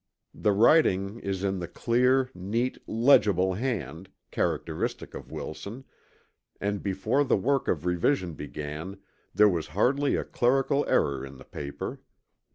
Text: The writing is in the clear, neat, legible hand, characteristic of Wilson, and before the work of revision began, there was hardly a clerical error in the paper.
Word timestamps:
The 0.33 0.51
writing 0.51 1.19
is 1.19 1.43
in 1.43 1.59
the 1.59 1.67
clear, 1.67 2.31
neat, 2.33 2.79
legible 2.87 3.53
hand, 3.53 4.09
characteristic 4.31 5.13
of 5.13 5.29
Wilson, 5.31 5.83
and 6.59 6.81
before 6.81 7.23
the 7.23 7.37
work 7.37 7.67
of 7.67 7.85
revision 7.85 8.33
began, 8.33 8.97
there 9.35 9.47
was 9.47 9.67
hardly 9.77 10.15
a 10.15 10.23
clerical 10.25 10.83
error 10.87 11.23
in 11.23 11.37
the 11.37 11.45
paper. 11.45 12.01